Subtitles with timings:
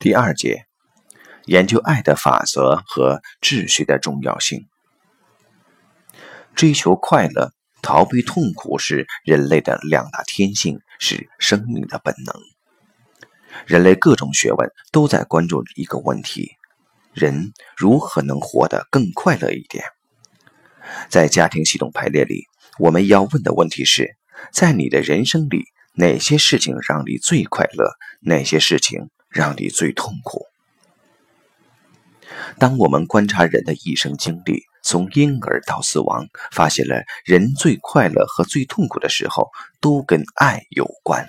[0.00, 0.64] 第二节，
[1.46, 4.68] 研究爱的法则和秩序的重要性。
[6.54, 12.34] 追求快乐、逃避痛苦是人类的两大天性，是生命的本能。
[13.66, 16.52] 人类各种学问都在关注一个问题：
[17.12, 19.84] 人如何能活得更快乐一点？
[21.10, 22.44] 在家庭系统排列里，
[22.78, 24.16] 我们要问的问题是：
[24.52, 27.90] 在你的人生里，哪些事情让你最快乐？
[28.20, 29.10] 哪些事情？
[29.28, 30.46] 让你最痛苦。
[32.58, 41.28] 当我们观察人的一生经历，从婴儿到死亡，发现了人最快乐和最痛苦的时候都跟爱有关。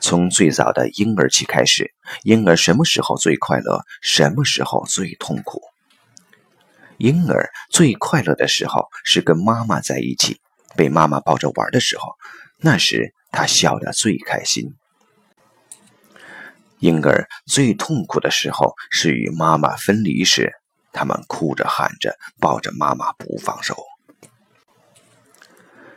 [0.00, 3.84] 从最早的婴儿期开始，婴儿什么时候最快乐？
[4.00, 5.62] 什么时候最痛苦？
[6.98, 10.40] 婴儿最快乐的时候是跟妈妈在一起，
[10.76, 12.16] 被妈妈抱着玩的时候，
[12.58, 14.74] 那时他笑得最开心。
[16.78, 20.52] 婴儿最痛苦的时候是与妈妈分离时，
[20.92, 23.76] 他们哭着喊着抱着妈妈不放手。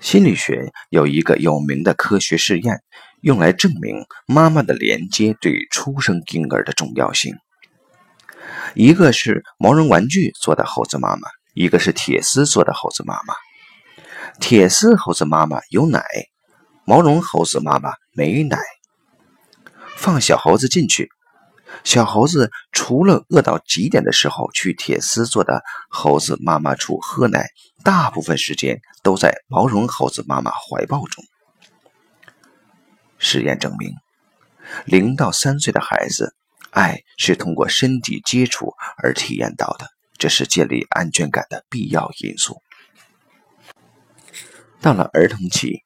[0.00, 2.80] 心理学有一个有名的科学试验，
[3.20, 3.96] 用来证明
[4.26, 7.34] 妈妈的连接对出生婴儿的重要性。
[8.74, 13.34] 一个是毛绒玩具做的猴子妈妈，一个是铁丝做的猴子妈妈。
[14.40, 16.02] 铁丝猴子妈妈有奶，
[16.86, 18.56] 毛绒猴子妈妈没奶。
[20.00, 21.10] 放小猴子进去，
[21.84, 27.50] 小猴子除了饿到极点的时候去铁丝做的猴子妈妈处喝奶，
[27.84, 31.22] 大部分时间都在毛绒猴子妈妈怀抱中。
[33.18, 33.94] 实验证明，
[34.86, 36.34] 零到三岁的孩子，
[36.70, 42.62] 爱是通过身体接触而体验到的，这是建立安全感的必要因素。
[44.80, 45.82] 到了儿童期。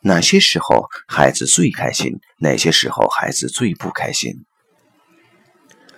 [0.00, 2.20] 哪些时候孩子最开心？
[2.38, 4.44] 哪些时候孩子最不开心？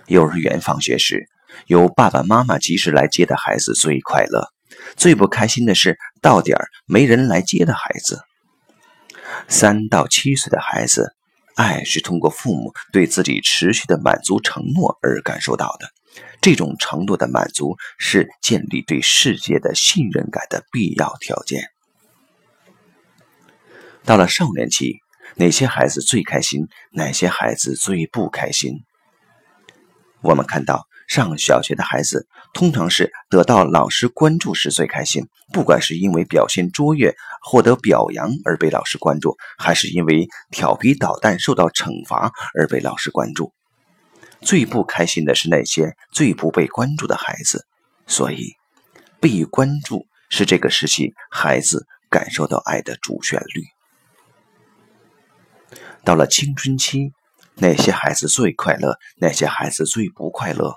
[0.06, 1.28] 幼儿园放学时，
[1.66, 4.48] 有爸爸妈妈及时来接的孩子最快乐；
[4.96, 8.22] 最不开心的是到点儿没人来接的孩子。
[9.48, 11.14] 三到七岁的孩子，
[11.54, 15.90] 爱是通过父母对自己持续的满足承诺而感受到的，
[16.40, 21.68] 这种承诺的满足是建立对世界的信任感的必要条件。
[24.04, 24.98] 到了少年期，
[25.36, 26.66] 哪些孩子最开心？
[26.92, 28.74] 哪些孩子最不开心？
[30.22, 43.52] 我们看到，上小学的孩子通常是得到老师关注时最开心，不管是因为表现卓越获得表扬而被老师关注，还是因为调皮捣蛋受到惩罚而被老师关注。
[44.42, 47.66] 最不开心的是那些最不被关注的孩子。
[48.06, 48.54] 所以，
[49.20, 53.62] 被关注是这个时期孩子感受到爱的主旋律。
[56.04, 57.12] 到了青春期，
[57.56, 58.98] 哪些孩子最快乐？
[59.18, 60.76] 哪些孩子最不快乐？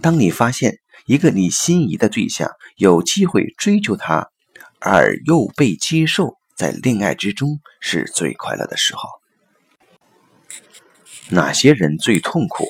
[0.00, 4.28] 当你发现一个你心仪的对象有机会追求他，
[4.78, 9.08] 而又被接受，在恋爱之中是最快乐的时候。
[11.30, 12.66] 哪些人最痛苦？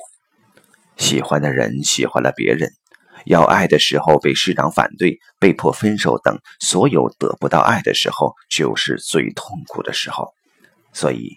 [0.97, 2.70] 喜欢的人喜欢了别人，
[3.25, 10.34] 要爱的时候被师长反对，被迫分手等，所有得不到爱的时候，就是最痛苦的时候。
[10.92, 11.36] 所以，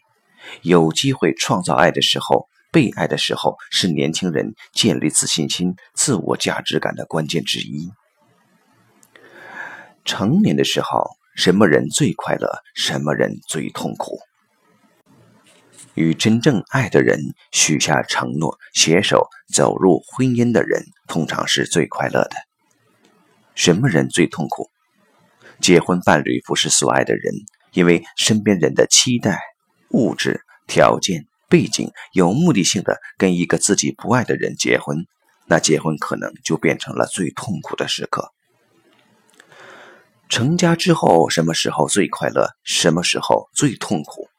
[0.61, 7.91] 有机会创造爱的时候，被爱的时候，是年轻人建立自信心、自我价值感的关键之一。
[10.05, 11.05] 成年的时候，
[11.35, 12.61] 什么人最快乐？
[12.75, 14.19] 什么人最痛苦？
[15.93, 17.19] 与真正爱的人
[17.51, 22.35] 许下承诺、携手走入婚姻的人，通常是最快乐的。
[23.53, 24.69] 什么人最痛苦？
[25.61, 27.33] 结婚伴侣不是所爱的人。
[27.73, 29.39] 因为身边人的期待、
[29.89, 35.06] 物质条件、背景有目的性的跟一个自己不爱的人结婚，
[35.47, 38.31] 那结婚可能就变成了最痛苦的时刻。
[40.29, 42.56] 成家之后，什么时候最快乐？
[42.63, 44.29] 什么时候最痛苦？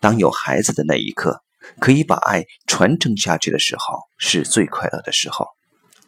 [0.00, 1.42] 当有孩子的那一刻，
[1.78, 5.46] 可以把爱传承下去的时候，是最快乐的时候。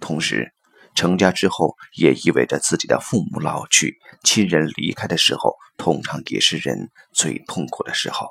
[0.00, 0.52] 同时，
[0.96, 8.30] 成家之后，也意味着自己的父母老去、亲人离开的时候，通常也是人最痛苦的时候。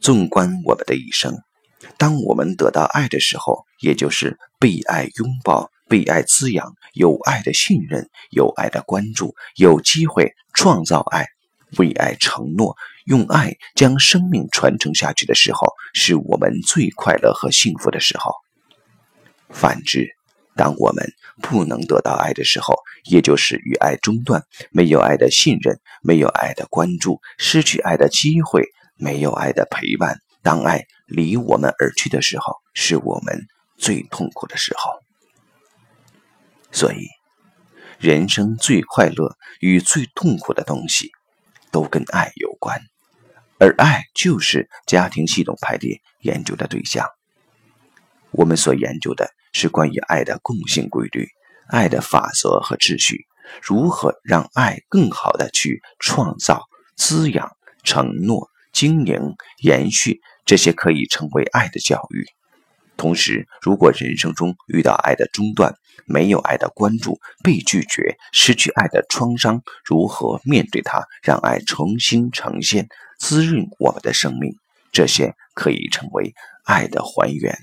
[0.00, 1.38] 纵观我们的一生，
[1.96, 11.28] 当我们得到爱的时候，也就是被爱拥抱、被爱滋养、有爱的信任、有爱的关注、有机会创造爱、
[11.78, 18.32] 为爱承诺、用爱将生命传承下去的时候，是我们最快乐和幸福的时候。
[19.50, 20.08] 反之，
[20.54, 21.04] 当我们
[21.40, 28.62] 不能得到爱的时候，也就是与爱中断，没有爱的信任，没有爱的关注，失去爱的机会，
[28.96, 33.46] 没有爱的陪伴，当爱离我们而去的时候，是我们
[33.78, 34.90] 最痛苦的时候。
[36.70, 37.06] 所以，
[37.98, 41.10] 人生最快乐与最痛苦的东西，
[41.70, 42.80] 都跟爱有关，
[43.58, 47.06] 而爱就是家庭系统排列研究的对象。
[48.32, 51.28] 我们所研究的是关于爱的共性规律、
[51.68, 53.26] 爱的法则和秩序，
[53.62, 56.64] 如何让爱更好的去创造、
[56.96, 62.24] 滋养、承诺、经营、延续这些可以成为爱的教育。
[62.96, 65.74] 同时，如果人生中遇到爱的中断、
[66.06, 72.88] 没有爱的关注、被拒绝、失去爱的创伤，如何面对它，让爱重新呈现、
[73.18, 74.56] 滋润我们的生命？
[74.92, 77.56] 这些可以成为爱的还原。